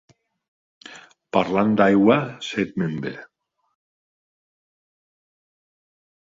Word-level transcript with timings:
Parlant 1.37 1.75
d'aigua, 1.81 2.17
set 2.47 2.73
me'n 2.83 2.97
ve. 3.05 3.13